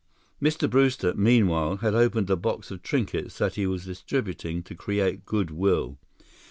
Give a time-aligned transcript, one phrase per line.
[0.41, 0.67] Mr.
[0.67, 5.51] Brewster, meanwhile, had opened a box of trinkets that he was distributing to create good
[5.51, 5.99] will.